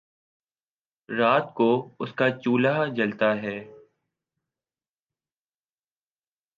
رات 1.09 1.53
کو 1.53 1.69
اس 1.99 2.13
کا 2.13 2.29
چولہا 2.39 2.85
جلتا 2.95 3.29
ہے 3.35 3.57